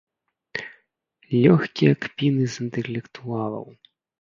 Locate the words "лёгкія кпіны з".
1.43-2.67